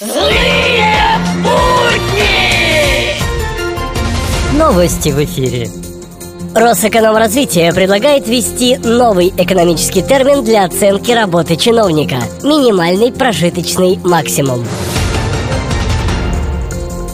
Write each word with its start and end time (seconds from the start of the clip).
Злые 0.00 1.18
будни! 1.42 3.18
Новости 4.56 5.10
в 5.10 5.22
эфире. 5.22 5.68
Росэкономразвитие 6.54 7.74
предлагает 7.74 8.26
ввести 8.26 8.78
новый 8.78 9.34
экономический 9.36 10.00
термин 10.00 10.44
для 10.44 10.64
оценки 10.64 11.10
работы 11.12 11.56
чиновника– 11.56 12.16
минимальный 12.42 13.12
прожиточный 13.12 13.98
максимум. 14.02 14.64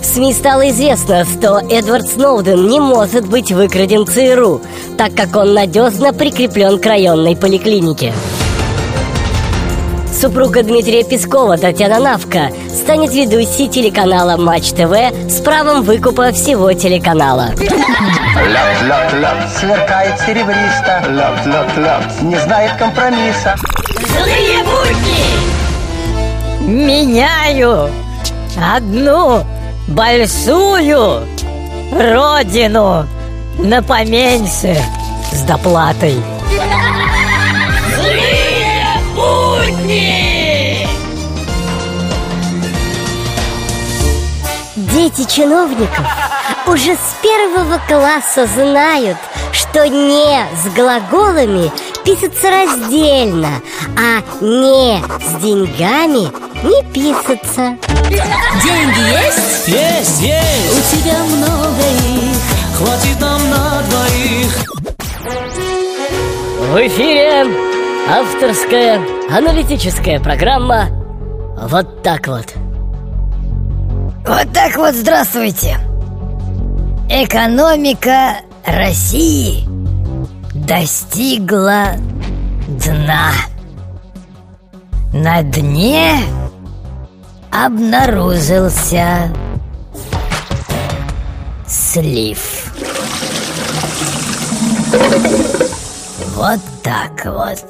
В 0.00 0.04
СМИ 0.04 0.32
стало 0.32 0.70
известно, 0.70 1.24
что 1.24 1.60
Эдвард 1.68 2.06
Сноуден 2.08 2.68
не 2.68 2.78
может 2.78 3.26
быть 3.26 3.50
выкраден 3.50 4.06
ЦРУ, 4.06 4.60
так 4.96 5.14
как 5.14 5.34
он 5.34 5.52
надежно 5.52 6.12
прикреплен 6.12 6.78
к 6.78 6.86
районной 6.86 7.34
поликлинике. 7.34 8.12
Супруга 10.12 10.62
Дмитрия 10.62 11.04
Пескова, 11.04 11.56
Татьяна 11.56 11.98
Навка, 11.98 12.50
станет 12.74 13.12
ведущей 13.12 13.68
телеканала 13.68 14.36
Матч 14.36 14.70
ТВ 14.70 14.92
с 15.28 15.40
правом 15.40 15.82
выкупа 15.82 16.32
всего 16.32 16.72
телеканала. 16.72 17.50
Лед, 17.56 18.82
лед, 18.82 19.12
лед, 19.14 19.48
сверкает 19.58 20.18
серебристо 20.20 21.04
Лед, 21.08 21.46
лед, 21.46 21.76
лед, 21.76 22.22
не 22.22 22.36
знает 22.36 22.72
компромисса 22.78 23.54
Злые 23.96 24.62
будни! 24.64 25.58
Меняю 26.68 27.90
одну 28.76 29.44
большую 29.88 31.26
родину 31.92 33.06
на 33.58 33.82
поменьше 33.82 34.76
с 35.32 35.42
доплатой. 35.42 36.16
Дети 45.08 45.24
чиновников 45.36 46.06
уже 46.66 46.92
с 46.94 47.16
первого 47.22 47.80
класса 47.88 48.46
знают, 48.46 49.16
что 49.52 49.88
«не» 49.88 50.44
с 50.54 50.74
глаголами 50.74 51.72
пишется 52.04 52.50
раздельно, 52.50 53.48
а 53.96 54.20
«не» 54.44 55.02
с 55.24 55.42
деньгами 55.42 56.30
не 56.62 56.84
пишется. 56.92 57.78
Деньги 58.62 59.00
есть? 59.10 59.68
Есть, 59.68 60.20
есть! 60.20 60.76
У 60.76 60.96
тебя 60.96 61.16
много 61.24 61.84
их 62.04 62.76
Хватит 62.76 63.18
нам 63.18 63.40
на 63.48 63.82
двоих 63.88 64.52
В 66.70 66.86
эфире 66.86 67.46
авторская 68.10 69.00
аналитическая 69.30 70.20
программа 70.20 70.88
«Вот 71.62 72.02
так 72.02 72.26
вот». 72.26 72.67
Вот 74.28 74.52
так 74.52 74.76
вот 74.76 74.94
здравствуйте. 74.94 75.78
Экономика 77.08 78.42
России 78.66 79.66
достигла 80.52 81.92
дна. 82.68 83.32
На 85.14 85.42
дне 85.42 86.20
обнаружился 87.50 89.32
слив. 91.66 92.70
Вот 96.36 96.60
так 96.82 97.24
вот. 97.24 97.64